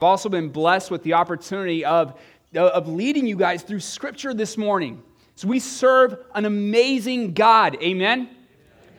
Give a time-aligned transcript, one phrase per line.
[0.00, 2.18] I've also been blessed with the opportunity of,
[2.56, 5.02] of leading you guys through Scripture this morning.
[5.34, 7.76] So we serve an amazing God.
[7.82, 8.30] Amen?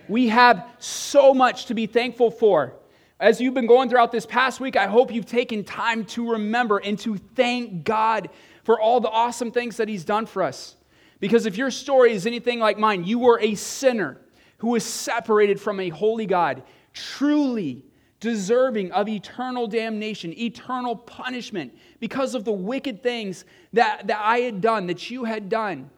[0.07, 2.75] We have so much to be thankful for.
[3.19, 6.77] As you've been going throughout this past week, I hope you've taken time to remember
[6.77, 8.29] and to thank God
[8.63, 10.75] for all the awesome things that He's done for us.
[11.19, 14.21] Because if your story is anything like mine, you were a sinner
[14.59, 16.61] who was separated from a holy God,
[16.93, 17.85] truly
[18.21, 24.61] deserving of eternal damnation, eternal punishment because of the wicked things that, that I had
[24.61, 25.89] done, that you had done.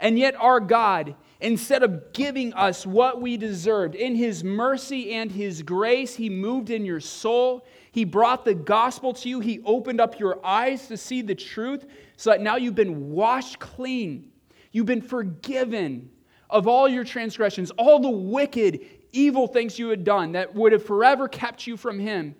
[0.00, 5.30] And yet, our God, instead of giving us what we deserved, in His mercy and
[5.30, 7.66] His grace, He moved in your soul.
[7.90, 9.40] He brought the gospel to you.
[9.40, 13.58] He opened up your eyes to see the truth so that now you've been washed
[13.58, 14.30] clean.
[14.70, 16.10] You've been forgiven
[16.48, 18.80] of all your transgressions, all the wicked,
[19.12, 22.34] evil things you had done that would have forever kept you from Him,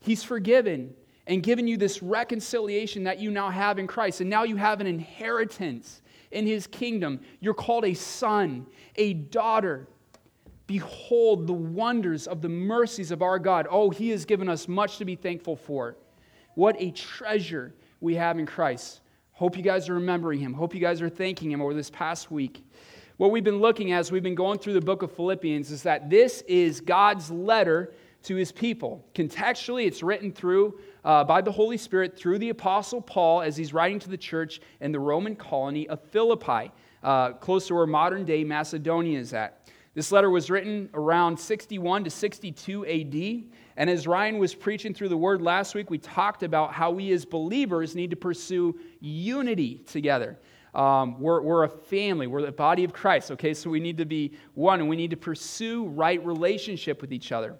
[0.00, 0.94] He's forgiven
[1.26, 4.20] and given you this reconciliation that you now have in Christ.
[4.20, 6.02] And now you have an inheritance
[6.32, 7.20] in His kingdom.
[7.40, 9.86] You're called a son, a daughter.
[10.66, 13.66] Behold the wonders of the mercies of our God.
[13.70, 15.96] Oh, He has given us much to be thankful for.
[16.54, 19.00] What a treasure we have in Christ.
[19.32, 20.52] Hope you guys are remembering Him.
[20.52, 22.64] Hope you guys are thanking Him over this past week.
[23.18, 25.82] What we've been looking at as we've been going through the book of Philippians is
[25.82, 27.92] that this is God's letter
[28.24, 29.04] to his people.
[29.14, 33.74] Contextually, it's written through uh, by the Holy Spirit through the Apostle Paul as he's
[33.74, 36.70] writing to the church in the Roman colony of Philippi,
[37.02, 39.68] uh, close to where modern day Macedonia is at.
[39.94, 43.44] This letter was written around 61 to 62 AD.
[43.76, 47.12] And as Ryan was preaching through the word last week, we talked about how we
[47.12, 50.38] as believers need to pursue unity together.
[50.74, 52.26] Um, we're, we're a family.
[52.26, 53.52] We're the body of Christ, okay?
[53.54, 57.32] So we need to be one and we need to pursue right relationship with each
[57.32, 57.56] other.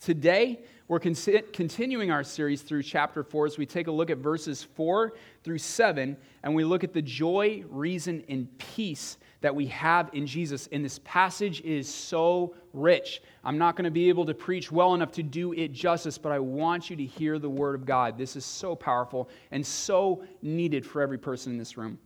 [0.00, 1.16] Today, we're con-
[1.52, 5.58] continuing our series through chapter 4 as we take a look at verses 4 through
[5.58, 10.68] 7 and we look at the joy, reason, and peace that we have in Jesus.
[10.72, 13.22] And this passage is so rich.
[13.44, 16.32] I'm not going to be able to preach well enough to do it justice, but
[16.32, 18.18] I want you to hear the word of God.
[18.18, 21.98] This is so powerful and so needed for every person in this room.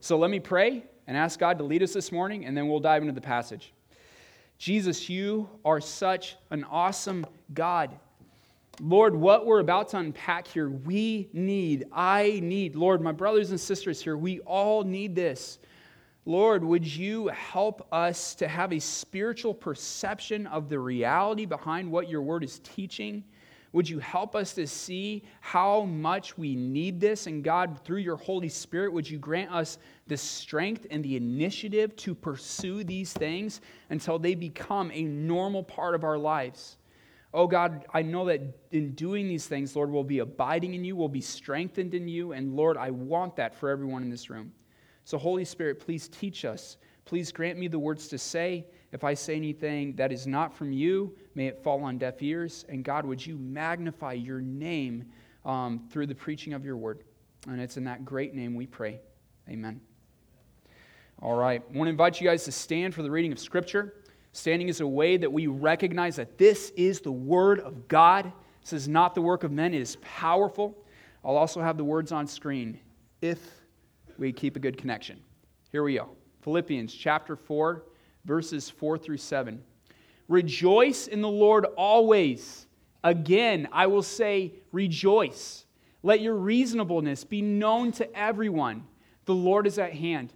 [0.00, 2.80] So let me pray and ask God to lead us this morning, and then we'll
[2.80, 3.72] dive into the passage.
[4.58, 7.98] Jesus, you are such an awesome God.
[8.80, 12.76] Lord, what we're about to unpack here, we need, I need.
[12.76, 15.58] Lord, my brothers and sisters here, we all need this.
[16.28, 22.10] Lord, would you help us to have a spiritual perception of the reality behind what
[22.10, 23.24] your word is teaching?
[23.72, 27.28] Would you help us to see how much we need this?
[27.28, 31.96] And God, through your Holy Spirit, would you grant us the strength and the initiative
[31.96, 36.76] to pursue these things until they become a normal part of our lives?
[37.32, 40.94] Oh God, I know that in doing these things, Lord, we'll be abiding in you,
[40.94, 42.32] we'll be strengthened in you.
[42.32, 44.52] And Lord, I want that for everyone in this room.
[45.08, 46.76] So, Holy Spirit, please teach us.
[47.06, 50.70] Please grant me the words to say if I say anything that is not from
[50.70, 52.66] you, may it fall on deaf ears.
[52.68, 55.06] And God, would you magnify your name
[55.46, 57.04] um, through the preaching of your word?
[57.48, 59.00] And it's in that great name we pray.
[59.48, 59.80] Amen.
[61.22, 61.62] All right.
[61.66, 63.94] I want to invite you guys to stand for the reading of Scripture.
[64.32, 68.30] Standing is a way that we recognize that this is the Word of God.
[68.60, 70.76] This is not the work of men, it is powerful.
[71.24, 72.78] I'll also have the words on screen
[73.22, 73.57] if
[74.18, 75.18] we keep a good connection.
[75.70, 76.10] Here we go
[76.42, 77.84] Philippians chapter 4
[78.24, 79.62] verses 4 through 7.
[80.28, 82.66] Rejoice in the Lord always.
[83.02, 85.64] Again, I will say, rejoice.
[86.02, 88.84] Let your reasonableness be known to everyone.
[89.24, 90.32] The Lord is at hand.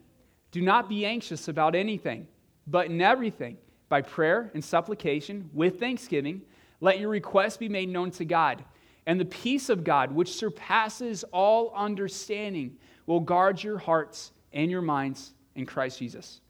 [0.50, 2.26] Do not be anxious about anything,
[2.66, 6.42] but in everything, by prayer and supplication, with thanksgiving,
[6.80, 8.64] let your requests be made known to God.
[9.06, 12.76] And the peace of God, which surpasses all understanding,
[13.12, 16.40] will guard your hearts and your minds in Christ Jesus.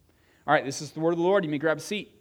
[0.47, 1.45] All right, this is the word of the Lord.
[1.45, 2.19] You may grab a seat.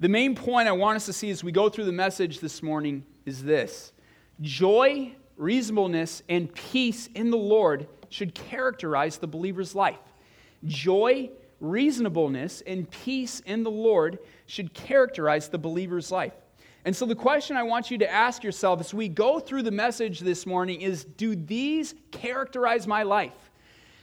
[0.00, 2.62] The main point I want us to see as we go through the message this
[2.62, 3.92] morning is this
[4.40, 10.00] joy, reasonableness, and peace in the Lord should characterize the believer's life.
[10.64, 11.30] Joy,
[11.60, 16.34] reasonableness, and peace in the Lord should characterize the believer's life.
[16.84, 19.70] And so, the question I want you to ask yourself as we go through the
[19.70, 23.50] message this morning is Do these characterize my life?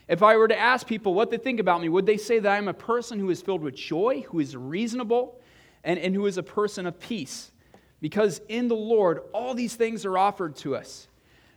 [0.07, 2.51] If I were to ask people what they think about me, would they say that
[2.51, 5.39] I'm a person who is filled with joy, who is reasonable,
[5.83, 7.51] and, and who is a person of peace?
[8.01, 11.07] Because in the Lord, all these things are offered to us.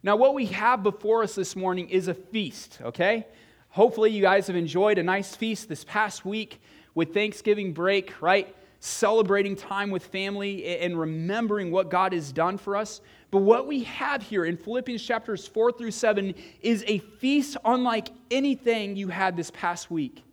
[0.02, 3.26] Now, what we have before us this morning is a feast, okay?
[3.70, 6.60] Hopefully, you guys have enjoyed a nice feast this past week
[6.94, 8.54] with Thanksgiving break, right?
[8.84, 13.00] Celebrating time with family and remembering what God has done for us.
[13.31, 18.08] But what we have here in Philippians chapters 4 through 7 is a feast unlike
[18.32, 20.25] anything you had this past week.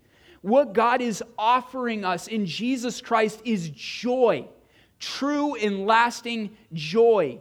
[0.41, 4.47] What God is offering us in Jesus Christ is joy,
[4.97, 7.37] true and lasting joy,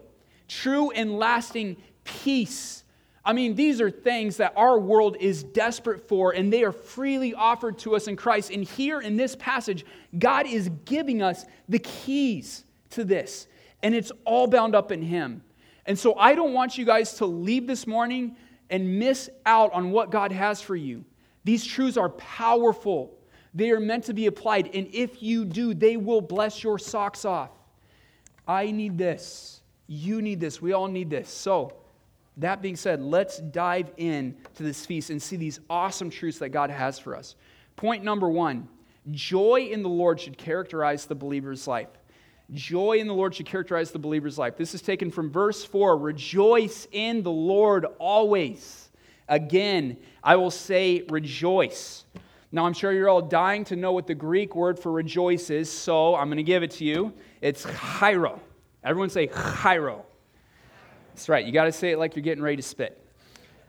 [0.47, 2.85] true and lasting peace.
[3.29, 7.35] I mean, these are things that our world is desperate for, and they are freely
[7.35, 8.51] offered to us in Christ.
[8.51, 9.85] And here in this passage,
[10.19, 13.47] God is giving us the keys to this,
[13.83, 15.43] and it's all bound up in Him.
[15.85, 18.35] And so I don't want you guys to leave this morning
[18.71, 21.05] and miss out on what God has for you.
[21.45, 23.15] These truths are powerful.
[23.53, 24.75] They are meant to be applied.
[24.75, 27.51] And if you do, they will bless your socks off.
[28.47, 29.61] I need this.
[29.87, 30.63] You need this.
[30.63, 31.29] We all need this.
[31.29, 31.75] So,
[32.39, 36.51] that being said, let's dive in to this feast and see these awesome truths that
[36.51, 37.35] God has for us.
[37.77, 38.69] Point number one
[39.11, 41.89] joy in the Lord should characterize the believer's life.
[42.53, 44.57] Joy in the Lord should characterize the believer's life.
[44.57, 48.89] This is taken from verse 4 Rejoice in the Lord always.
[49.29, 52.05] Again, I will say rejoice.
[52.51, 55.71] Now, I'm sure you're all dying to know what the Greek word for rejoice is,
[55.71, 57.13] so I'm going to give it to you.
[57.43, 58.41] It's chairo.
[58.83, 60.07] Everyone say chairo.
[61.19, 61.45] That's right.
[61.45, 62.97] You got to say it like you're getting ready to spit.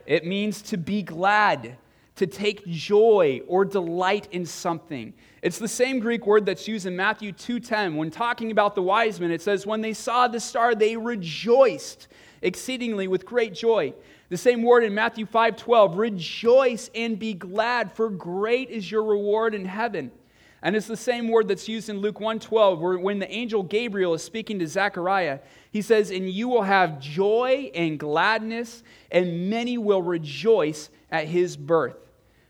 [0.06, 1.78] It means to be glad,
[2.18, 5.16] to take joy or delight in something.
[5.42, 9.20] It's the same Greek word that's used in Matthew 2:10 when talking about the wise
[9.20, 9.32] men.
[9.32, 12.08] It says when they saw the star they rejoiced
[12.44, 13.96] exceedingly with great joy.
[14.30, 19.56] The same word in Matthew 5:12, rejoice and be glad, for great is your reward
[19.56, 20.12] in heaven.
[20.62, 24.14] And it's the same word that's used in Luke 1:12, where when the angel Gabriel
[24.14, 25.40] is speaking to Zechariah,
[25.72, 31.56] he says, And you will have joy and gladness, and many will rejoice at his
[31.56, 31.98] birth.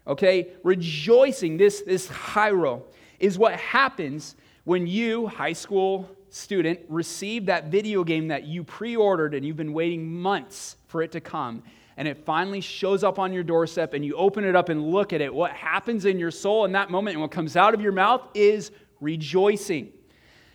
[0.07, 0.53] Okay?
[0.63, 2.83] Rejoicing, this, this chairo,
[3.19, 8.95] is what happens when you, high school student, receive that video game that you pre
[8.95, 11.63] ordered and you've been waiting months for it to come,
[11.99, 15.11] and it finally shows up on your doorstep, and you open it up and look
[15.11, 17.81] at it, what happens in your soul in that moment and what comes out of
[17.81, 19.91] your mouth is rejoicing.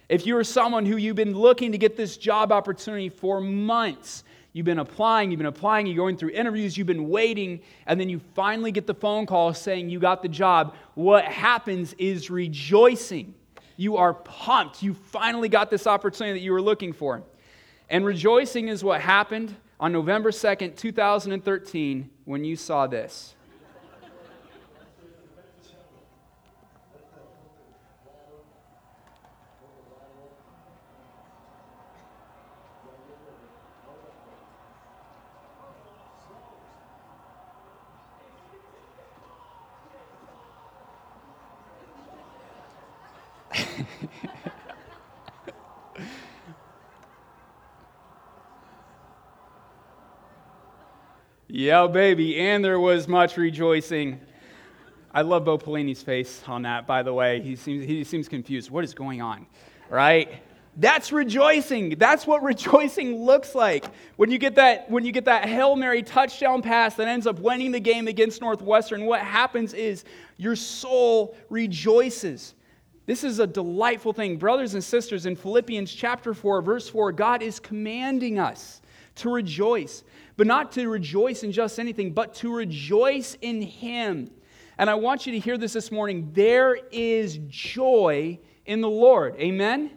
[0.08, 4.24] If you are someone who you've been looking to get this job opportunity for months,
[4.54, 8.08] you've been applying, you've been applying, you're going through interviews, you've been waiting, and then
[8.08, 13.34] you finally get the phone call saying you got the job, what happens is rejoicing.
[13.76, 14.82] You are pumped.
[14.82, 17.22] You finally got this opportunity that you were looking for.
[17.90, 23.34] And rejoicing is what happened on November 2nd, 2013, when you saw this.
[51.56, 52.36] Yeah, baby.
[52.36, 54.20] And there was much rejoicing.
[55.12, 57.40] I love Bo Pelini's face on that, by the way.
[57.40, 58.72] He seems, he seems confused.
[58.72, 59.46] What is going on?
[59.88, 60.42] Right?
[60.76, 61.90] That's rejoicing.
[61.90, 63.84] That's what rejoicing looks like.
[64.16, 67.38] When you get that, when you get that Hail Mary touchdown pass that ends up
[67.38, 70.04] winning the game against Northwestern, what happens is
[70.36, 72.54] your soul rejoices.
[73.06, 74.38] This is a delightful thing.
[74.38, 78.80] Brothers and sisters, in Philippians chapter 4, verse 4, God is commanding us
[79.14, 80.02] to rejoice
[80.36, 84.30] but not to rejoice in just anything, but to rejoice in Him.
[84.78, 86.30] And I want you to hear this this morning.
[86.32, 89.36] There is joy in the Lord.
[89.36, 89.90] Amen?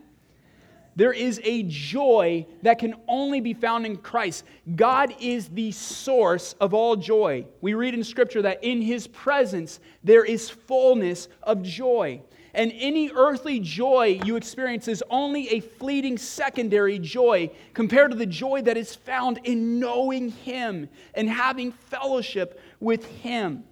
[0.96, 4.44] There is a joy that can only be found in Christ.
[4.76, 7.46] God is the source of all joy.
[7.62, 12.22] We read in Scripture that in His presence there is fullness of joy.
[12.54, 18.26] And any earthly joy you experience is only a fleeting secondary joy compared to the
[18.26, 23.64] joy that is found in knowing Him and having fellowship with Him.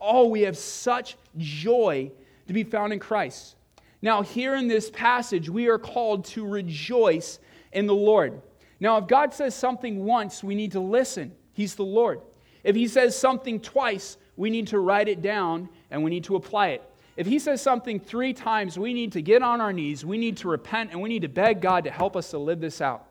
[0.00, 2.12] Oh, we have such joy
[2.46, 3.56] to be found in Christ.
[4.00, 7.40] Now, here in this passage, we are called to rejoice
[7.72, 8.40] in the Lord.
[8.80, 11.32] Now, if God says something once, we need to listen.
[11.52, 12.20] He's the Lord.
[12.62, 16.36] If He says something twice, we need to write it down and we need to
[16.36, 16.87] apply it.
[17.18, 20.36] If he says something three times, we need to get on our knees, we need
[20.36, 23.08] to repent, and we need to beg God to help us to live this out.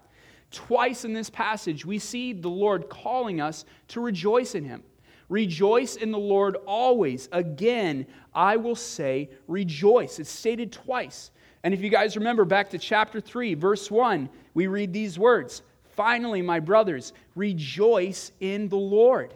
[0.50, 4.82] Twice in this passage, we see the Lord calling us to rejoice in him.
[5.28, 7.28] Rejoice in the Lord always.
[7.34, 10.20] Again, I will say rejoice.
[10.20, 11.32] It's stated twice.
[11.66, 15.64] And if you guys remember back to chapter 3, verse 1, we read these words
[15.98, 19.34] Finally, my brothers, rejoice in the Lord.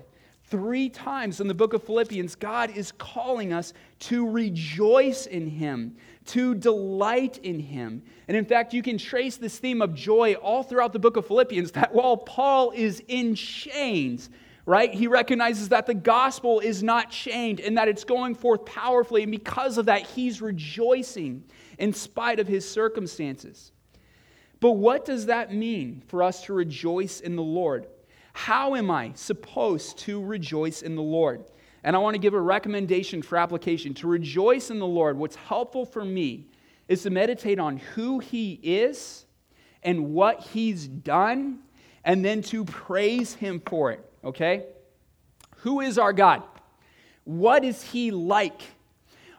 [0.51, 5.95] Three times in the book of Philippians, God is calling us to rejoice in Him,
[6.25, 8.03] to delight in Him.
[8.27, 11.25] And in fact, you can trace this theme of joy all throughout the book of
[11.25, 14.29] Philippians that while Paul is in chains,
[14.65, 19.23] right, he recognizes that the gospel is not chained and that it's going forth powerfully.
[19.23, 21.45] And because of that, he's rejoicing
[21.79, 23.71] in spite of his circumstances.
[24.59, 27.87] But what does that mean for us to rejoice in the Lord?
[28.33, 31.43] How am I supposed to rejoice in the Lord?
[31.83, 33.93] And I want to give a recommendation for application.
[33.95, 36.47] To rejoice in the Lord, what's helpful for me
[36.87, 39.25] is to meditate on who He is
[39.83, 41.59] and what He's done,
[42.03, 44.65] and then to praise Him for it, okay?
[45.57, 46.43] Who is our God?
[47.23, 48.61] What is He like?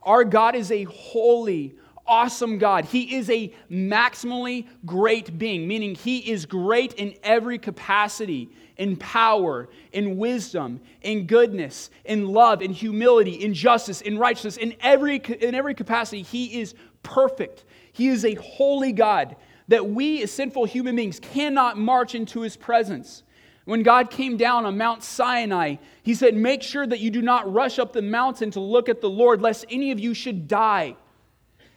[0.03, 2.85] Our God is a holy, awesome God.
[2.87, 8.51] He is a maximally great being, meaning He is great in every capacity
[8.83, 14.75] in power, in wisdom, in goodness, in love, in humility, in justice, in righteousness, in
[14.81, 16.23] every, in every capacity.
[16.23, 16.75] He is
[17.05, 17.65] perfect.
[17.93, 19.37] He is a holy God
[19.69, 23.23] that we, as sinful human beings, cannot march into his presence.
[23.67, 27.53] When God came down on Mount Sinai, he said, Make sure that you do not
[27.53, 30.97] rush up the mountain to look at the Lord, lest any of you should die.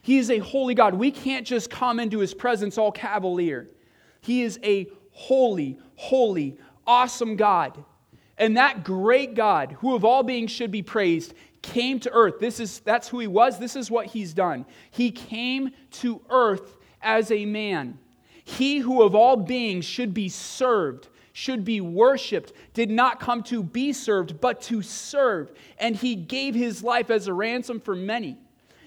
[0.02, 0.96] He is a holy God.
[0.96, 3.70] We can't just come into his presence all cavalier.
[4.22, 7.84] He is a holy, holy, awesome God.
[8.38, 12.40] And that great God, who of all beings should be praised, came to earth.
[12.40, 13.58] This is that's who he was.
[13.58, 14.66] This is what he's done.
[14.92, 17.98] He came to earth as a man.
[18.44, 23.64] He who of all beings should be served, should be worshiped, did not come to
[23.64, 25.52] be served, but to serve.
[25.80, 28.38] And he gave his life as a ransom for many.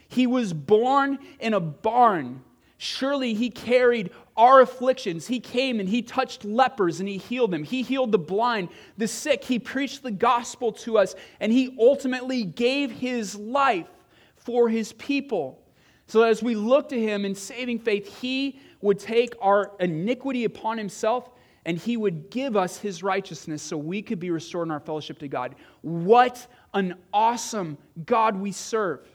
[0.09, 2.43] He was born in a barn.
[2.79, 5.27] Surely he carried our afflictions.
[5.27, 7.65] He came and he touched lepers and he healed them.
[7.65, 9.43] He healed the blind, the sick.
[9.43, 13.89] He preached the gospel to us and he ultimately gave his life
[14.37, 15.61] for his people.
[16.07, 20.79] So as we look to him in saving faith, he would take our iniquity upon
[20.79, 21.31] himself
[21.65, 25.19] and he would give us his righteousness so we could be restored in our fellowship
[25.19, 25.57] to God.
[25.83, 27.77] What an awesome
[28.07, 29.07] God we serve.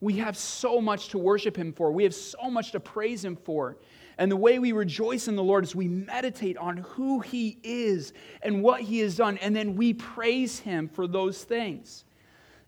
[0.00, 1.92] We have so much to worship him for.
[1.92, 3.76] We have so much to praise him for.
[4.20, 8.12] And the way we rejoice in the Lord is we meditate on who He is
[8.42, 12.04] and what He has done, and then we praise Him for those things.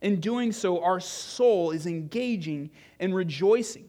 [0.00, 3.84] In doing so, our soul is engaging and rejoicing.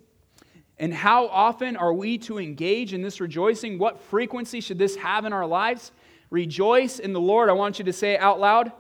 [0.78, 3.80] And how often are we to engage in this rejoicing?
[3.80, 5.94] What frequency should this have in our lives?
[6.32, 7.50] Rejoice in the Lord.
[7.50, 8.74] I want you to say it out loud.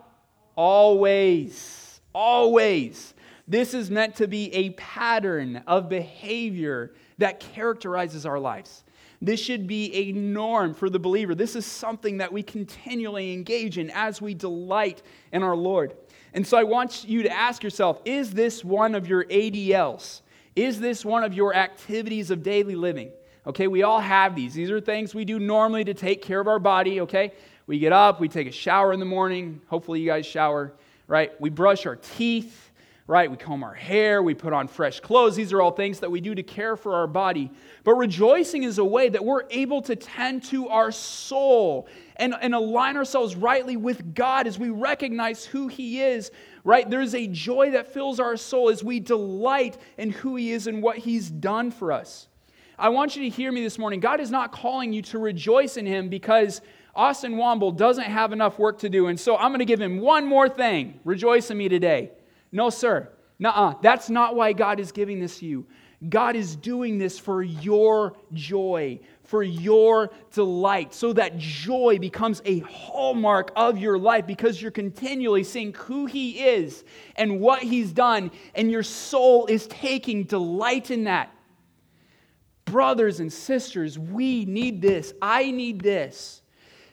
[0.58, 2.02] Always.
[2.14, 3.14] Always.
[3.48, 8.84] This is meant to be a pattern of behavior that characterizes our lives.
[9.22, 11.36] This should be a norm for the believer.
[11.36, 15.96] This is something that we continually engage in as we delight in our Lord.
[16.34, 20.22] And so I want you to ask yourself is this one of your ADLs?
[20.56, 23.12] Is this one of your activities of daily living?
[23.46, 24.54] Okay, we all have these.
[24.54, 27.34] These are things we do normally to take care of our body, okay?
[27.68, 29.62] We get up, we take a shower in the morning.
[29.68, 30.74] Hopefully, you guys shower,
[31.08, 31.40] right?
[31.42, 32.72] We brush our teeth
[33.06, 33.30] right?
[33.30, 35.36] We comb our hair, we put on fresh clothes.
[35.36, 37.52] These are all things that we do to care for our body.
[37.84, 42.56] But rejoicing is a way that we're able to tend to our soul and, and
[42.56, 46.32] align ourselves rightly with God as we recognize who He is,
[46.64, 46.90] right?
[46.90, 50.82] There's a joy that fills our soul as we delight in who He is and
[50.82, 52.28] what He's done for us.
[52.80, 54.00] I want you to hear me this morning.
[54.00, 56.62] God is not calling you to rejoice in Him because
[56.96, 59.08] Austin Womble doesn't have enough work to do.
[59.08, 61.00] And so I'm going to give him one more thing.
[61.04, 62.12] Rejoice in me today.
[62.54, 63.10] No, sir.
[63.40, 63.74] Nuh-uh.
[63.82, 65.66] That's not why God is giving this to you.
[66.08, 72.60] God is doing this for your joy, for your delight, so that joy becomes a
[72.60, 76.84] hallmark of your life because you're continually seeing who He is
[77.16, 81.34] and what He's done, and your soul is taking delight in that.
[82.66, 85.14] Brothers and sisters, we need this.
[85.22, 86.43] I need this.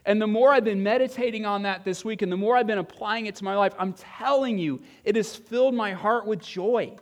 [0.06, 2.78] And the more I've been meditating on that this week and the more I've been
[2.78, 6.96] applying it to my life, I'm telling you, it has filled my heart with joy.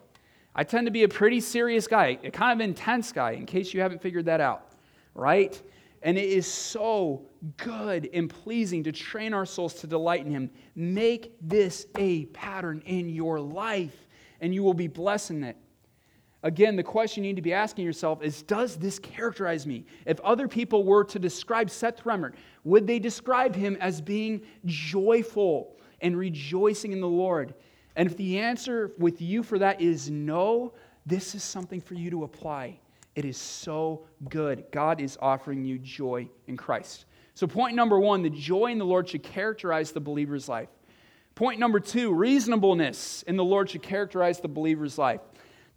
[0.55, 3.73] I tend to be a pretty serious guy, a kind of intense guy, in case
[3.73, 4.73] you haven't figured that out,
[5.15, 5.61] right?
[6.03, 7.27] And it is so
[7.57, 10.51] good and pleasing to train our souls to delight in Him.
[10.75, 14.09] Make this a pattern in your life,
[14.41, 15.57] and you will be blessed in it.
[16.43, 19.85] Again, the question you need to be asking yourself is Does this characterize me?
[20.07, 25.77] If other people were to describe Seth Remmert, would they describe him as being joyful
[26.01, 27.55] and rejoicing in the Lord?
[27.97, 32.11] And if the answer with you for that is no, this is something for you
[32.11, 32.79] to apply.
[33.17, 34.65] It is so good.
[34.71, 37.07] God is offering you joy in Christ.
[37.35, 40.69] So, point number one the joy in the Lord should characterize the believer's life.
[41.35, 45.21] Point number two reasonableness in the Lord should characterize the believer's life.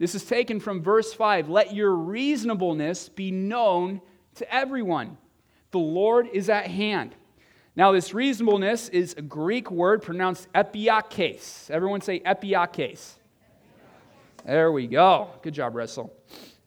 [0.01, 1.47] This is taken from verse 5.
[1.47, 4.01] Let your reasonableness be known
[4.33, 5.15] to everyone.
[5.69, 7.13] The Lord is at hand.
[7.75, 11.69] Now, this reasonableness is a Greek word pronounced epiakes.
[11.69, 13.11] Everyone say epiakes.
[14.43, 15.29] There we go.
[15.43, 16.11] Good job, Russell.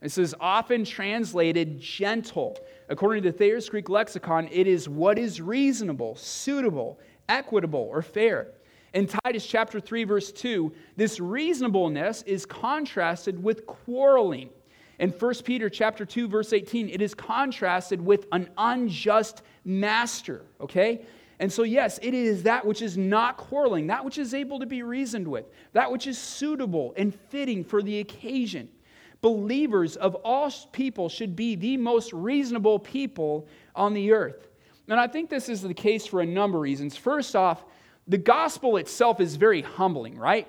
[0.01, 2.57] This is often translated gentle.
[2.89, 8.53] According to the Thayer's Greek lexicon, it is what is reasonable, suitable, equitable, or fair.
[8.95, 14.51] In Titus chapter 3 verse 2, this reasonableness is contrasted with quarreling.
[15.01, 21.05] In 1 Peter chapter 2 verse 18, it is contrasted with an unjust master, okay?
[21.41, 24.67] And so yes, it is that which is not quarreling, that which is able to
[24.67, 28.69] be reasoned with, that which is suitable and fitting for the occasion.
[29.21, 34.47] Believers of all people should be the most reasonable people on the earth.
[34.87, 36.97] And I think this is the case for a number of reasons.
[36.97, 37.65] First off,
[38.07, 40.49] the gospel itself is very humbling, right?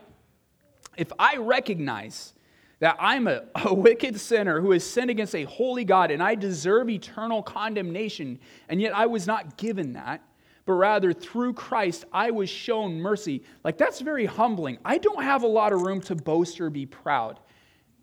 [0.98, 2.34] If I recognize
[2.80, 6.36] that I'm a, a, wicked sinner who has sinned against a holy God and I
[6.36, 10.22] deserve eternal condemnation, and yet I was not given that,
[10.66, 14.78] but rather through Christ I was shown mercy, like that's very humbling.
[14.84, 17.40] I don't have a lot of room to boast or be proud,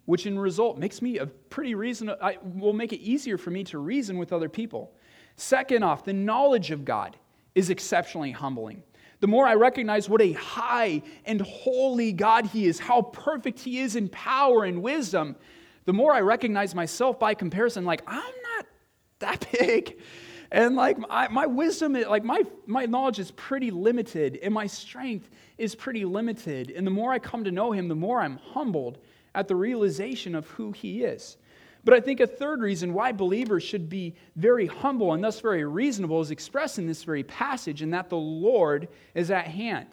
[0.06, 3.64] which in result makes me a pretty reason, I, will make it easier for me
[3.64, 4.92] to reason with other people.
[5.36, 7.16] Second off, the knowledge of God
[7.54, 8.82] is exceptionally humbling
[9.22, 13.78] the more I recognize what a high and holy God He is, how perfect He
[13.78, 15.36] is in power and wisdom,
[15.84, 18.66] the more I recognize myself by comparison, like, I'm not
[19.20, 20.00] that big.
[20.50, 25.30] And like my, my wisdom, like my, my knowledge is pretty limited, and my strength
[25.56, 26.72] is pretty limited.
[26.72, 28.98] And the more I come to know Him, the more I'm humbled
[29.36, 31.36] at the realization of who He is.
[31.84, 35.64] But I think a third reason why believers should be very humble and thus very
[35.64, 39.88] reasonable is expressed in this very passage, and that the Lord is at hand.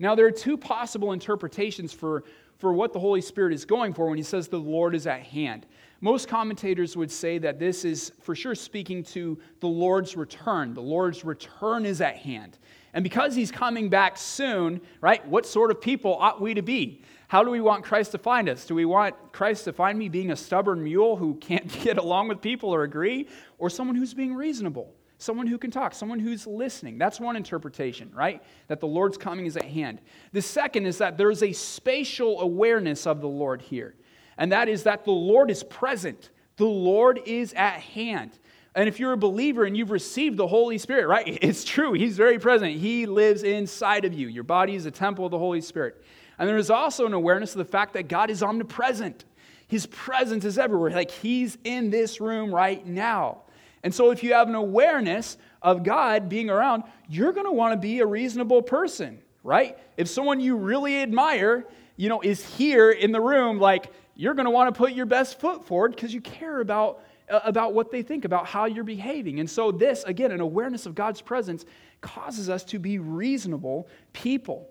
[0.00, 2.24] Now, there are two possible interpretations for,
[2.58, 5.22] for what the Holy Spirit is going for when he says the Lord is at
[5.22, 5.66] hand.
[6.00, 10.72] Most commentators would say that this is for sure speaking to the Lord's return.
[10.72, 12.58] The Lord's return is at hand.
[12.94, 17.02] And because he's coming back soon, right, what sort of people ought we to be?
[17.30, 18.66] How do we want Christ to find us?
[18.66, 22.26] Do we want Christ to find me being a stubborn mule who can't get along
[22.26, 23.28] with people or agree?
[23.56, 24.92] Or someone who's being reasonable?
[25.16, 26.98] Someone who can talk, someone who's listening.
[26.98, 28.42] That's one interpretation, right?
[28.66, 30.00] That the Lord's coming is at hand.
[30.32, 33.94] The second is that there's a spatial awareness of the Lord here,
[34.36, 38.40] and that is that the Lord is present, the Lord is at hand.
[38.74, 41.38] And if you're a believer and you've received the Holy Spirit, right?
[41.42, 41.92] It's true.
[41.92, 42.76] He's very present.
[42.76, 44.26] He lives inside of you.
[44.26, 46.02] Your body is a temple of the Holy Spirit.
[46.40, 49.26] And there is also an awareness of the fact that God is omnipresent.
[49.68, 50.90] His presence is everywhere.
[50.90, 53.42] Like He's in this room right now.
[53.82, 57.74] And so, if you have an awareness of God being around, you're going to want
[57.74, 59.78] to be a reasonable person, right?
[59.98, 64.46] If someone you really admire, you know, is here in the room, like you're going
[64.46, 67.90] to want to put your best foot forward because you care about uh, about what
[67.90, 69.40] they think about how you're behaving.
[69.40, 71.66] And so, this again, an awareness of God's presence
[72.00, 74.70] causes us to be reasonable people.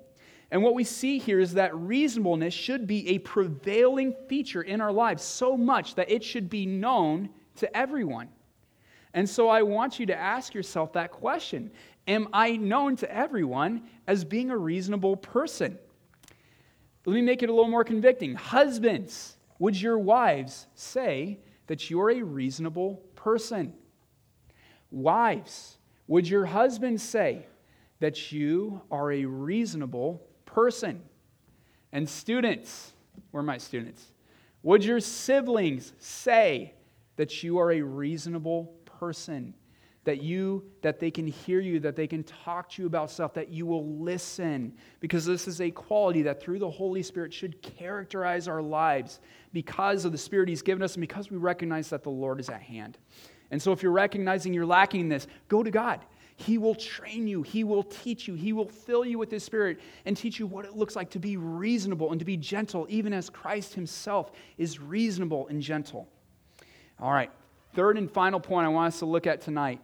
[0.52, 4.92] And what we see here is that reasonableness should be a prevailing feature in our
[4.92, 8.30] lives so much that it should be known to everyone.
[9.14, 11.72] And so I want you to ask yourself that question
[12.08, 15.78] Am I known to everyone as being a reasonable person?
[17.06, 18.34] Let me make it a little more convicting.
[18.34, 23.74] Husbands, would your wives say that you're a reasonable person?
[24.90, 27.46] Wives, would your husband say
[28.00, 31.02] that you are a reasonable person.
[31.92, 32.94] And students,
[33.32, 34.06] where are my students?
[34.64, 36.74] Would your siblings say
[37.16, 39.54] that you are a reasonable person?
[40.06, 43.34] That you, that they can hear you, that they can talk to you about stuff,
[43.34, 44.74] that you will listen.
[45.00, 49.20] Because this is a quality that through the Holy Spirit should characterize our lives
[49.54, 52.50] because of the Spirit He's given us and because we recognize that the Lord is
[52.50, 52.98] at hand.
[53.52, 56.02] And so if you're recognizing you're lacking this, go to God.
[56.40, 59.80] He will train you, He will teach you, He will fill you with His Spirit
[60.06, 63.12] and teach you what it looks like to be reasonable and to be gentle, even
[63.12, 66.08] as Christ Himself is reasonable and gentle.
[66.98, 67.30] All right,
[67.74, 69.82] third and final point I want us to look at tonight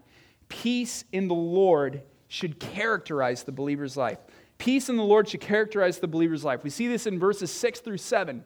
[0.47, 4.19] peace in the Lord should characterize the believer's life.
[4.57, 6.63] Peace in the Lord should characterize the believer's life.
[6.63, 8.45] We see this in verses 6 through 7.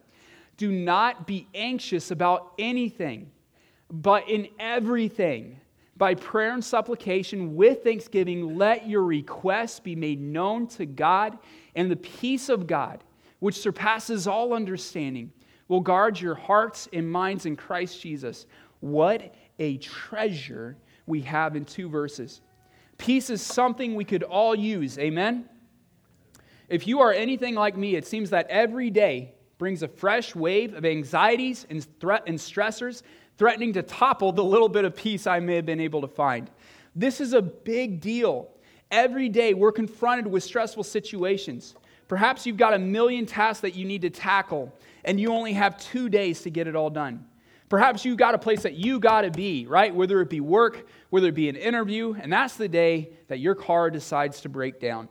[0.57, 3.29] Do not be anxious about anything,
[3.91, 5.59] but in everything
[5.99, 11.37] by prayer and supplication with thanksgiving, let your requests be made known to God,
[11.75, 13.03] and the peace of God,
[13.39, 15.31] which surpasses all understanding,
[15.67, 18.47] will guard your hearts and minds in Christ Jesus.
[18.79, 22.39] What a treasure we have in two verses.
[22.97, 24.97] Peace is something we could all use.
[24.97, 25.49] Amen?
[26.69, 30.73] If you are anything like me, it seems that every day brings a fresh wave
[30.73, 33.03] of anxieties and, threat and stressors
[33.39, 36.51] threatening to topple the little bit of peace I may have been able to find.
[36.93, 38.49] This is a big deal.
[38.91, 41.73] Every day we're confronted with stressful situations.
[42.09, 44.73] Perhaps you've got a million tasks that you need to tackle,
[45.05, 47.25] and you only have two days to get it all done.
[47.69, 49.95] Perhaps you've got a place that you got to be, right?
[49.95, 53.55] Whether it be work, whether it be an interview, and that's the day that your
[53.55, 55.07] car decides to break down.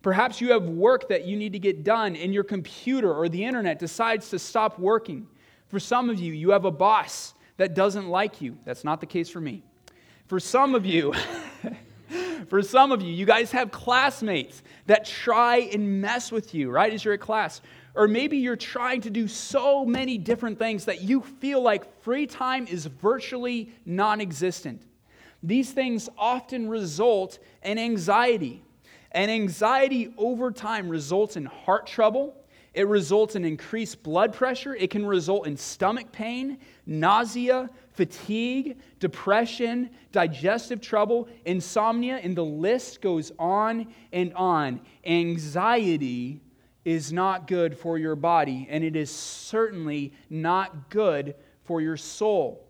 [0.00, 3.44] Perhaps you have work that you need to get done, and your computer or the
[3.44, 5.26] internet decides to stop working.
[5.66, 8.56] For some of you, you have a boss that doesn't like you.
[8.64, 9.62] That's not the case for me.
[10.26, 11.14] For some of you,
[12.48, 16.92] for some of you, you guys have classmates that try and mess with you, right,
[16.92, 17.60] as you're at class.
[17.94, 22.26] Or maybe you're trying to do so many different things that you feel like free
[22.26, 24.82] time is virtually non existent.
[25.42, 28.62] These things often result in anxiety.
[29.12, 32.36] And anxiety over time results in heart trouble.
[32.78, 34.72] It results in increased blood pressure.
[34.72, 43.00] It can result in stomach pain, nausea, fatigue, depression, digestive trouble, insomnia, and the list
[43.00, 44.80] goes on and on.
[45.04, 46.40] Anxiety
[46.84, 52.64] is not good for your body, and it is certainly not good for your soul.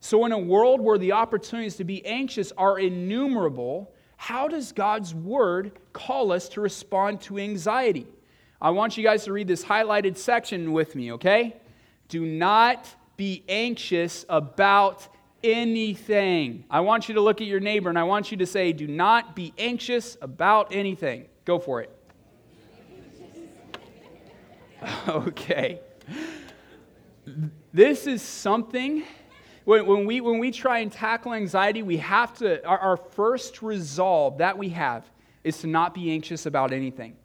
[0.00, 5.14] So, in a world where the opportunities to be anxious are innumerable, how does God's
[5.14, 8.06] word call us to respond to anxiety?
[8.60, 11.56] I want you guys to read this highlighted section with me, okay?
[12.08, 15.06] Do not be anxious about
[15.42, 16.64] anything.
[16.70, 18.86] I want you to look at your neighbor and I want you to say, Do
[18.86, 21.26] not be anxious about anything.
[21.44, 21.90] Go for it.
[25.08, 25.80] okay.
[27.72, 29.02] This is something
[29.66, 33.62] when, when, we, when we try and tackle anxiety, we have to, our, our first
[33.62, 35.04] resolve that we have
[35.42, 37.16] is to not be anxious about anything.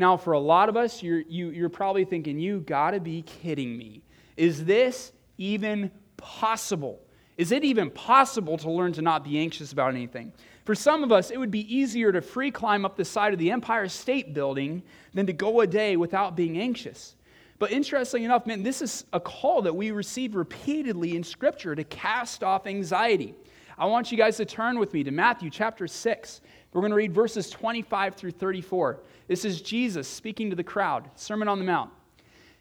[0.00, 3.76] Now, for a lot of us, you're, you, you're probably thinking, you gotta be kidding
[3.76, 4.00] me.
[4.38, 7.02] Is this even possible?
[7.36, 10.32] Is it even possible to learn to not be anxious about anything?
[10.64, 13.38] For some of us, it would be easier to free climb up the side of
[13.38, 14.82] the Empire State Building
[15.12, 17.14] than to go a day without being anxious.
[17.58, 21.84] But interestingly enough, man, this is a call that we receive repeatedly in Scripture to
[21.84, 23.34] cast off anxiety.
[23.76, 26.40] I want you guys to turn with me to Matthew chapter 6.
[26.72, 29.00] We're going to read verses 25 through 34.
[29.26, 31.90] This is Jesus speaking to the crowd, Sermon on the Mount.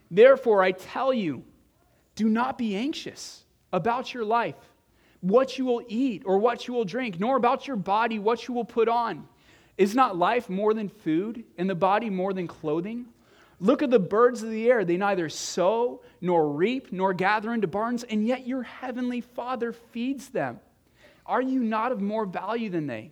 [0.09, 1.43] Therefore, I tell you,
[2.15, 4.55] do not be anxious about your life,
[5.21, 8.53] what you will eat or what you will drink, nor about your body, what you
[8.53, 9.27] will put on.
[9.77, 13.05] Is not life more than food, and the body more than clothing?
[13.59, 14.83] Look at the birds of the air.
[14.83, 20.29] They neither sow, nor reap, nor gather into barns, and yet your heavenly Father feeds
[20.29, 20.59] them.
[21.25, 23.11] Are you not of more value than they?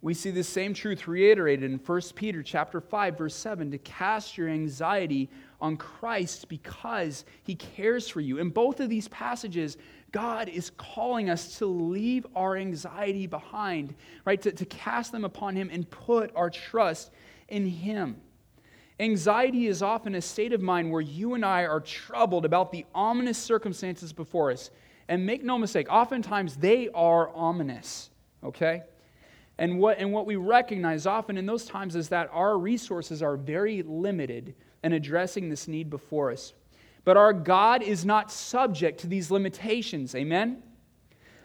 [0.00, 4.38] We see the same truth reiterated in 1 Peter chapter 5 verse 7 to cast
[4.38, 5.28] your anxiety
[5.60, 8.38] on Christ because he cares for you.
[8.38, 9.76] In both of these passages,
[10.12, 14.40] God is calling us to leave our anxiety behind, right?
[14.42, 17.10] To, to cast them upon him and put our trust
[17.48, 18.20] in him.
[19.00, 22.84] Anxiety is often a state of mind where you and I are troubled about the
[22.94, 24.70] ominous circumstances before us.
[25.08, 28.10] And make no mistake, oftentimes they are ominous,
[28.44, 28.82] okay?
[29.58, 33.36] And what, and what we recognize often in those times is that our resources are
[33.36, 36.52] very limited in addressing this need before us.
[37.04, 40.62] But our God is not subject to these limitations, amen?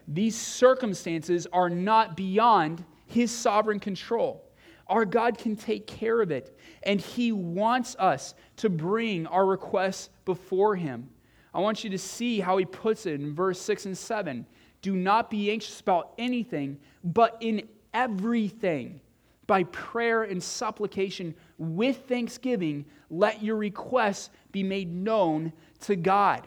[0.08, 4.44] These circumstances are not beyond his sovereign control.
[4.88, 10.10] Our God can take care of it, and He wants us to bring our requests
[10.26, 11.10] before Him.
[11.54, 14.46] I want you to see how He puts it in verse 6 and 7.
[14.82, 19.00] Do not be anxious about anything, but in everything,
[19.48, 25.52] by prayer and supplication with thanksgiving, let your requests be made known
[25.82, 26.44] to God.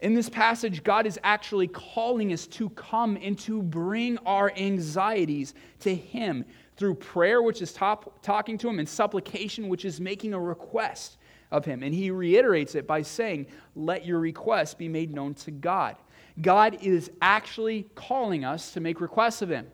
[0.00, 5.54] In this passage, God is actually calling us to come and to bring our anxieties
[5.80, 6.44] to Him
[6.76, 11.16] through prayer, which is top, talking to Him, and supplication, which is making a request
[11.50, 11.82] of Him.
[11.82, 15.96] And He reiterates it by saying, Let your requests be made known to God.
[16.40, 19.66] God is actually calling us to make requests of Him.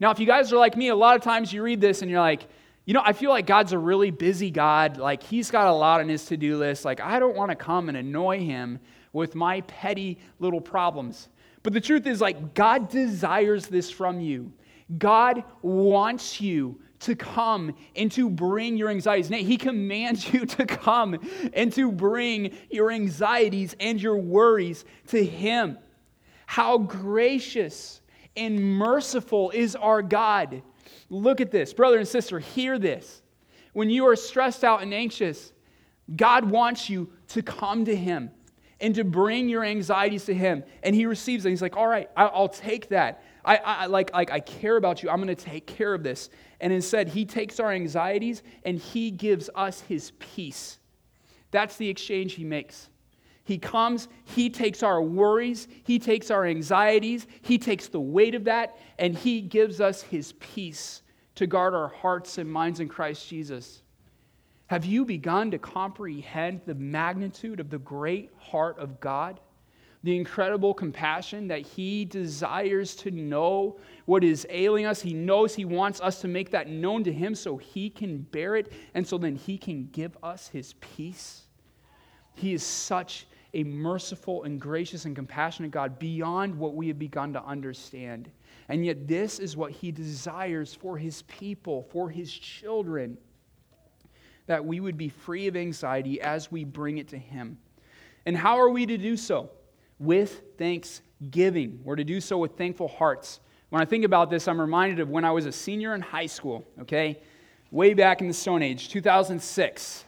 [0.00, 2.10] Now, if you guys are like me, a lot of times you read this and
[2.10, 2.46] you're like,
[2.84, 4.98] you know, I feel like God's a really busy God.
[4.98, 6.84] Like, He's got a lot on His to do list.
[6.84, 8.78] Like, I don't want to come and annoy Him
[9.12, 11.28] with my petty little problems.
[11.62, 14.52] But the truth is, like, God desires this from you.
[14.98, 19.28] God wants you to come and to bring your anxieties.
[19.28, 21.18] He commands you to come
[21.54, 25.78] and to bring your anxieties and your worries to Him.
[26.46, 28.02] How gracious
[28.36, 30.62] and merciful is our God.
[31.08, 31.72] Look at this.
[31.72, 33.22] Brother and sister, hear this.
[33.72, 35.52] When you are stressed out and anxious,
[36.14, 38.30] God wants you to come to Him
[38.80, 40.64] and to bring your anxieties to Him.
[40.82, 41.50] And He receives it.
[41.50, 43.22] He's like, all right, I'll take that.
[43.44, 45.10] I, I, like, like, I care about you.
[45.10, 46.30] I'm going to take care of this.
[46.60, 50.78] And instead, He takes our anxieties and He gives us His peace.
[51.50, 52.88] That's the exchange He makes.
[53.44, 58.44] He comes, He takes our worries, He takes our anxieties, He takes the weight of
[58.44, 61.02] that, and He gives us His peace
[61.34, 63.82] to guard our hearts and minds in Christ Jesus.
[64.68, 69.40] Have you begun to comprehend the magnitude of the great heart of God?
[70.04, 75.02] The incredible compassion that He desires to know what is ailing us.
[75.02, 78.56] He knows He wants us to make that known to Him so He can bear
[78.56, 81.42] it and so then He can give us His peace.
[82.34, 87.32] He is such a merciful and gracious and compassionate God beyond what we have begun
[87.32, 88.30] to understand.
[88.68, 93.16] And yet, this is what He desires for His people, for His children,
[94.46, 97.58] that we would be free of anxiety as we bring it to Him.
[98.26, 99.50] And how are we to do so?
[99.98, 101.80] With thanksgiving.
[101.84, 103.40] We're to do so with thankful hearts.
[103.70, 106.26] When I think about this, I'm reminded of when I was a senior in high
[106.26, 107.20] school, okay?
[107.70, 110.04] Way back in the Stone Age, 2006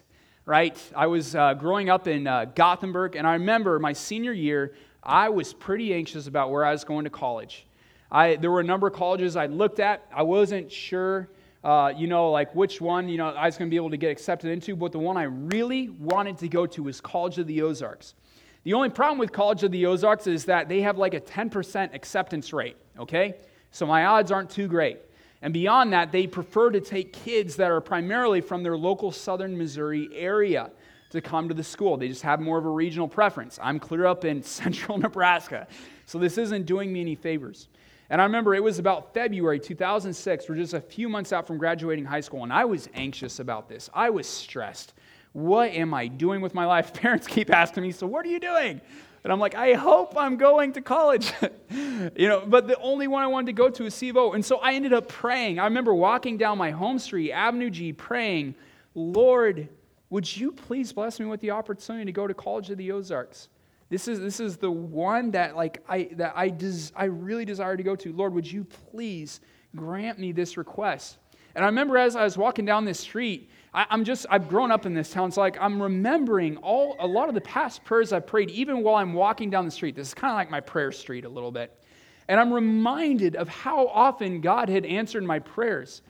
[0.46, 0.80] right?
[0.94, 5.28] I was uh, growing up in uh, Gothenburg, and I remember my senior year, I
[5.28, 7.66] was pretty anxious about where I was going to college.
[8.12, 10.06] I, there were a number of colleges I looked at.
[10.14, 11.28] I wasn't sure,
[11.64, 13.96] uh, you know, like which one, you know, I was going to be able to
[13.96, 17.48] get accepted into, but the one I really wanted to go to was College of
[17.48, 18.14] the Ozarks.
[18.62, 21.92] The only problem with College of the Ozarks is that they have like a 10%
[21.92, 23.34] acceptance rate, okay?
[23.72, 25.00] So my odds aren't too great.
[25.42, 29.56] And beyond that, they prefer to take kids that are primarily from their local southern
[29.56, 30.70] Missouri area
[31.10, 31.96] to come to the school.
[31.96, 33.58] They just have more of a regional preference.
[33.62, 35.66] I'm clear up in central Nebraska,
[36.06, 37.68] so this isn't doing me any favors.
[38.08, 40.48] And I remember it was about February 2006.
[40.48, 43.68] We're just a few months out from graduating high school, and I was anxious about
[43.68, 43.90] this.
[43.92, 44.94] I was stressed.
[45.36, 46.94] What am I doing with my life?
[47.02, 48.80] Parents keep asking me, So, what are you doing?
[49.22, 51.30] And I'm like, I hope I'm going to college.
[51.70, 54.32] you know, but the only one I wanted to go to is C of O.
[54.32, 55.58] And so I ended up praying.
[55.58, 58.54] I remember walking down my home street, Avenue G, praying,
[58.94, 59.68] Lord,
[60.08, 63.48] would you please bless me with the opportunity to go to College of the Ozarks?
[63.90, 67.76] This is, this is the one that like I that I des- I really desire
[67.76, 68.12] to go to.
[68.12, 69.40] Lord, would you please
[69.74, 71.18] grant me this request?
[71.56, 74.70] And I remember as I was walking down this street, I, am just, I've grown
[74.70, 75.28] up in this town.
[75.28, 78.94] It's like I'm remembering all, a lot of the past prayers I've prayed, even while
[78.94, 79.94] I'm walking down the street.
[79.94, 81.78] This is kind of like my prayer street a little bit.
[82.28, 86.00] And I'm reminded of how often God had answered my prayers.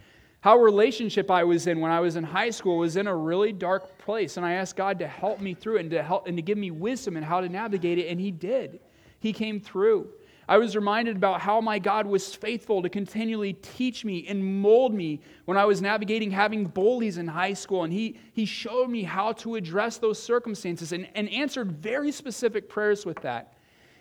[0.42, 3.52] How relationship I was in when I was in high school was in a really
[3.52, 4.36] dark place.
[4.36, 6.56] And I asked God to help me through it and to help and to give
[6.56, 8.06] me wisdom and how to navigate it.
[8.06, 8.78] And He did.
[9.18, 10.08] He came through.
[10.48, 14.94] I was reminded about how my God was faithful to continually teach me and mold
[14.94, 17.82] me when I was navigating having bullies in high school.
[17.82, 22.68] And He, he showed me how to address those circumstances and, and answered very specific
[22.68, 23.54] prayers with that.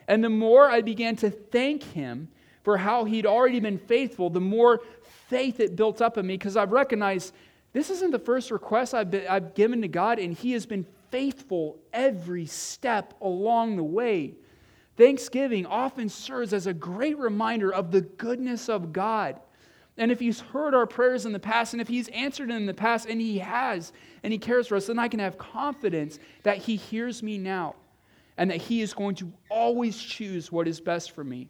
[0.07, 2.27] And the more I began to thank Him
[2.63, 4.81] for how He'd already been faithful, the more
[5.29, 7.33] faith it built up in me because I've recognized
[7.73, 10.85] this isn't the first request I've, been, I've given to God, and He has been
[11.09, 14.35] faithful every step along the way.
[14.97, 19.39] Thanksgiving often serves as a great reminder of the goodness of God.
[19.97, 22.73] And if He's heard our prayers in the past, and if He's answered in the
[22.73, 26.57] past, and He has, and He cares for us, then I can have confidence that
[26.57, 27.75] He hears me now
[28.37, 31.47] and that He is going to always choose what is best for me.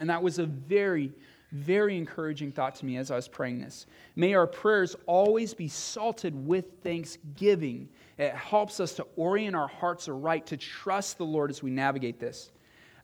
[0.00, 1.12] And that was a very,
[1.52, 3.86] very encouraging thought to me as I was praying this.
[4.16, 10.08] May our prayers always be salted with thanksgiving it helps us to orient our hearts
[10.08, 12.50] aright to trust the Lord as we navigate this.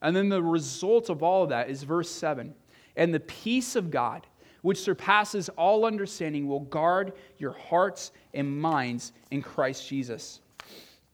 [0.02, 2.54] And then the result of all of that is verse 7
[2.96, 4.26] And the peace of God,
[4.62, 10.40] which surpasses all understanding, will guard your hearts and minds in Christ Jesus.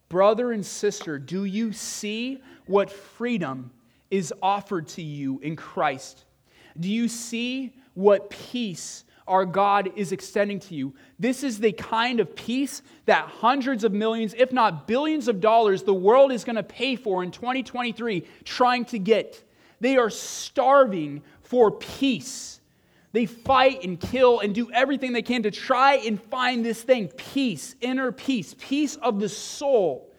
[0.08, 3.70] Brother and sister, do you see what freedom
[4.10, 6.24] is offered to you in Christ?
[6.78, 10.94] Do you see what peace our God is extending to you?
[11.18, 15.82] This is the kind of peace that hundreds of millions, if not billions of dollars,
[15.82, 19.42] the world is going to pay for in 2023 trying to get.
[19.80, 22.60] They are starving for peace.
[23.12, 27.08] They fight and kill and do everything they can to try and find this thing
[27.08, 30.12] peace, inner peace, peace of the soul.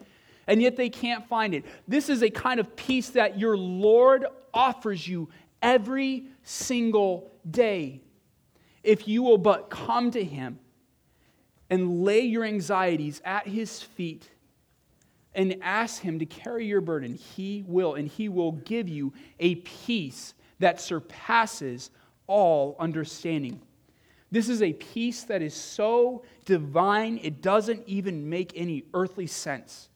[0.48, 1.65] And yet they can't find it.
[1.88, 5.30] This is a kind of peace that your Lord offers you
[5.62, 8.02] every single day.
[8.88, 10.60] If you will but come to Him
[11.69, 14.30] and lay your anxieties at His feet
[15.36, 19.56] and ask Him to carry your burden, He will, and He will give you a
[19.56, 21.91] peace that surpasses
[22.28, 23.60] all understanding.
[24.32, 29.89] This is a peace that is so divine, it doesn't even make any earthly sense.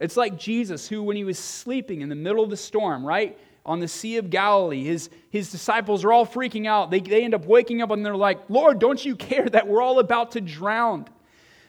[0.00, 3.38] It's like Jesus, who, when he was sleeping in the middle of the storm, right,
[3.64, 6.90] on the Sea of Galilee, his, his disciples are all freaking out.
[6.90, 9.82] They, they end up waking up and they're like, Lord, don't you care that we're
[9.82, 11.06] all about to drown?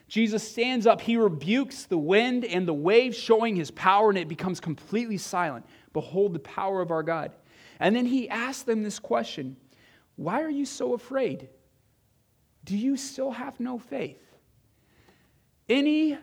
[0.08, 4.28] Jesus stands up, he rebukes the wind and the waves, showing his power, and it
[4.28, 5.66] becomes completely silent.
[5.92, 7.32] Behold the power of our God.
[7.80, 9.58] And then he asks them this question
[10.16, 11.50] Why are you so afraid?
[12.64, 14.22] Do you still have no faith?
[15.68, 16.18] Any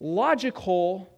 [0.00, 1.08] logical,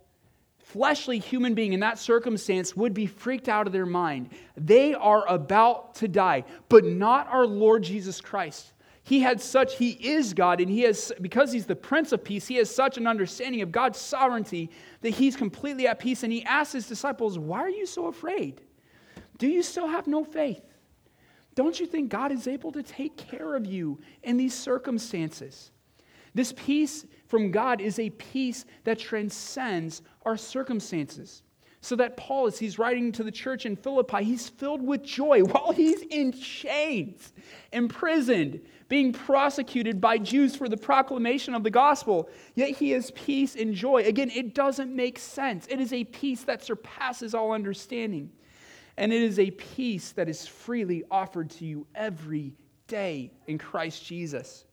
[0.66, 4.28] fleshly human being in that circumstance would be freaked out of their mind.
[4.56, 8.72] They are about to die, but not our Lord Jesus Christ.
[9.04, 12.48] He had such, he is God, and he has, because he's the Prince of Peace,
[12.48, 14.68] he has such an understanding of God's sovereignty
[15.02, 16.24] that he's completely at peace.
[16.24, 18.60] And he asks his disciples, Why are you so afraid?
[19.38, 20.64] Do you still have no faith?
[21.54, 25.70] Don't you think God is able to take care of you in these circumstances?
[26.34, 31.42] This peace from God is a peace that transcends our circumstances.
[31.80, 35.40] So that Paul, as he's writing to the church in Philippi, he's filled with joy
[35.44, 37.32] while he's in chains,
[37.72, 42.28] imprisoned, being prosecuted by Jews for the proclamation of the gospel.
[42.54, 44.02] Yet he has peace and joy.
[44.02, 45.66] Again, it doesn't make sense.
[45.68, 48.30] It is a peace that surpasses all understanding.
[48.96, 52.54] And it is a peace that is freely offered to you every
[52.88, 54.64] day in Christ Jesus.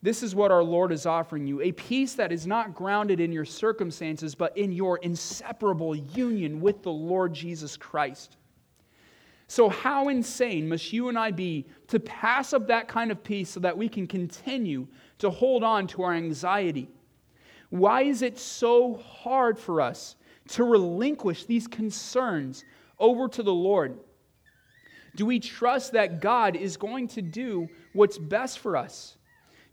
[0.00, 3.32] This is what our Lord is offering you a peace that is not grounded in
[3.32, 8.36] your circumstances, but in your inseparable union with the Lord Jesus Christ.
[9.48, 13.50] So, how insane must you and I be to pass up that kind of peace
[13.50, 14.86] so that we can continue
[15.18, 16.88] to hold on to our anxiety?
[17.70, 20.16] Why is it so hard for us
[20.50, 22.64] to relinquish these concerns
[22.98, 23.98] over to the Lord?
[25.16, 29.17] Do we trust that God is going to do what's best for us?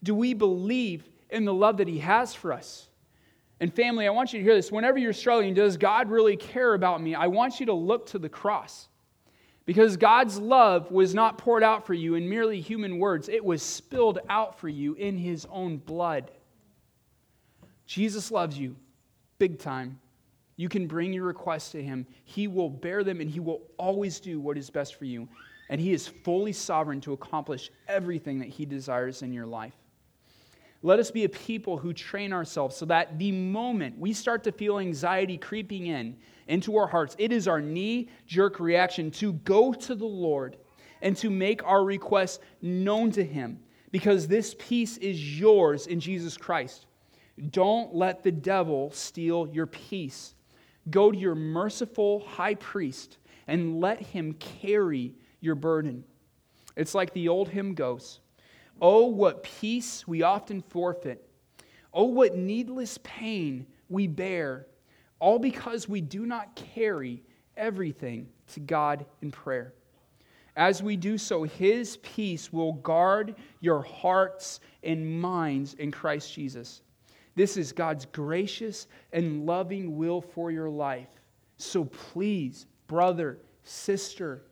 [0.03, 2.87] Do we believe in the love that He has for us?
[3.59, 4.71] And family, I want you to hear this.
[4.71, 7.15] Whenever you're struggling, does God really care about me?
[7.15, 8.89] I want you to look to the cross.
[9.65, 13.63] Because God's love was not poured out for you in merely human words, it was
[13.63, 16.29] spilled out for you in His own blood.
[17.85, 18.75] Jesus loves you
[19.37, 19.99] big time.
[20.57, 22.05] You can bring your requests to him.
[22.23, 25.27] He will bear them and he will always do what is best for you.
[25.69, 29.73] And he is fully sovereign to accomplish everything that he desires in your life.
[30.85, 34.51] Let us be a people who train ourselves so that the moment we start to
[34.51, 36.15] feel anxiety creeping in
[36.47, 40.57] into our hearts, it is our knee jerk reaction to go to the Lord
[41.01, 46.37] and to make our requests known to him because this peace is yours in Jesus
[46.37, 46.85] Christ.
[47.49, 50.35] Don't let the devil steal your peace.
[50.91, 53.17] Go to your merciful high priest
[53.47, 56.03] and let him carry your burden.
[56.75, 58.19] It's like the old hymn goes
[58.81, 61.27] Oh, what peace we often forfeit.
[61.93, 64.67] Oh, what needless pain we bear,
[65.19, 67.23] all because we do not carry
[67.55, 69.73] everything to God in prayer.
[70.57, 76.81] As we do so, His peace will guard your hearts and minds in Christ Jesus.
[77.35, 81.09] This is God's gracious and loving will for your life.
[81.57, 84.43] So please, brother, sister,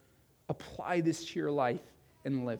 [0.49, 1.81] apply this to your life
[2.25, 2.59] and live.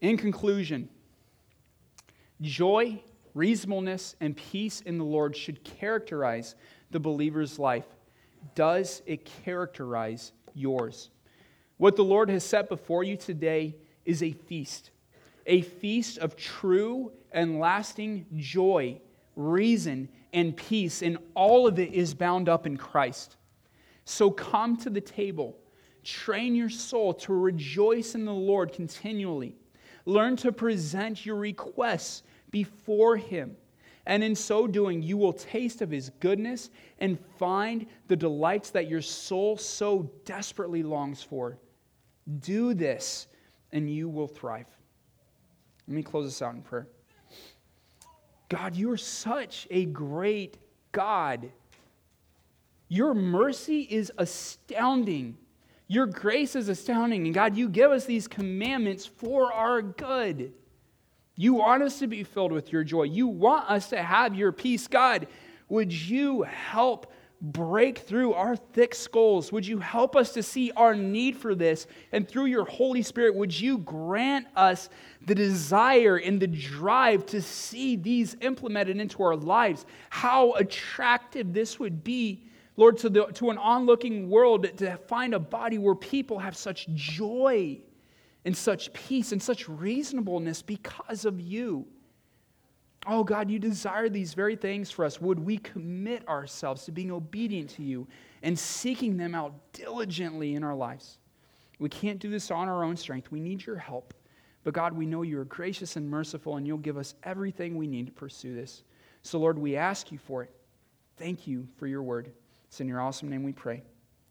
[0.00, 0.88] In conclusion,
[2.40, 3.02] joy,
[3.34, 6.54] reasonableness, and peace in the Lord should characterize
[6.90, 7.86] the believer's life.
[8.54, 11.10] Does it characterize yours?
[11.78, 14.90] What the Lord has set before you today is a feast,
[15.46, 19.00] a feast of true and lasting joy,
[19.36, 23.36] reason, and peace, and all of it is bound up in Christ.
[24.04, 25.56] So come to the table,
[26.08, 29.57] Train your soul to rejoice in the Lord continually.
[30.08, 33.58] Learn to present your requests before Him.
[34.06, 38.88] And in so doing, you will taste of His goodness and find the delights that
[38.88, 41.58] your soul so desperately longs for.
[42.40, 43.26] Do this,
[43.70, 44.64] and you will thrive.
[45.86, 46.88] Let me close this out in prayer.
[48.48, 50.56] God, you are such a great
[50.90, 51.52] God.
[52.88, 55.36] Your mercy is astounding.
[55.88, 57.24] Your grace is astounding.
[57.24, 60.52] And God, you give us these commandments for our good.
[61.34, 63.04] You want us to be filled with your joy.
[63.04, 64.86] You want us to have your peace.
[64.86, 65.26] God,
[65.68, 69.52] would you help break through our thick skulls?
[69.52, 71.86] Would you help us to see our need for this?
[72.10, 74.90] And through your Holy Spirit, would you grant us
[75.24, 79.86] the desire and the drive to see these implemented into our lives?
[80.10, 82.42] How attractive this would be,
[82.78, 86.86] Lord, to, the, to an onlooking world to find a body where people have such
[86.94, 87.80] joy
[88.44, 91.88] and such peace and such reasonableness because of you.
[93.04, 95.20] Oh God, you desire these very things for us.
[95.20, 98.06] Would we commit ourselves to being obedient to you
[98.44, 101.18] and seeking them out diligently in our lives?
[101.80, 103.32] We can't do this on our own strength.
[103.32, 104.14] We need your help.
[104.62, 108.06] But God, we know you're gracious and merciful, and you'll give us everything we need
[108.06, 108.84] to pursue this.
[109.22, 110.54] So, Lord, we ask you for it.
[111.16, 112.30] Thank you for your word.
[112.68, 113.82] It's in your awesome name we pray.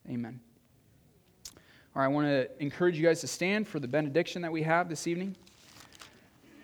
[0.10, 0.40] Amen.
[1.96, 4.64] All right, I want to encourage you guys to stand for the benediction that we
[4.64, 5.36] have this evening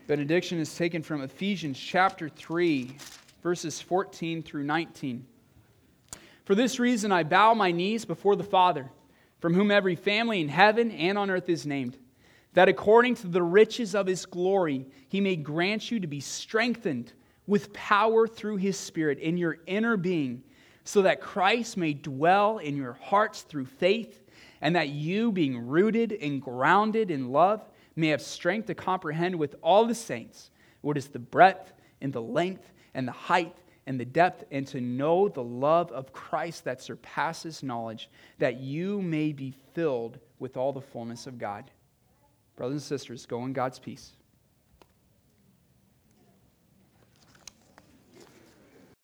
[0.08, 2.98] benediction is taken from Ephesians chapter 3,
[3.42, 5.26] verses 14 through 19.
[6.46, 8.90] For this reason, I bow my knees before the Father,
[9.40, 11.98] from whom every family in heaven and on earth is named,
[12.54, 17.14] that according to the riches of his glory, he may grant you to be strengthened
[17.48, 20.44] with power through his Spirit in your inner being,
[20.84, 24.22] so that Christ may dwell in your hearts through faith,
[24.62, 27.64] and that you, being rooted and grounded in love,
[27.96, 32.22] may have strength to comprehend with all the saints what is the breadth and the
[32.22, 33.56] length and the height
[33.86, 38.10] and the depth, and to know the love of Christ that surpasses knowledge,
[38.40, 41.70] that you may be filled with all the fullness of God.
[42.56, 44.12] Brothers and sisters, go in God's peace.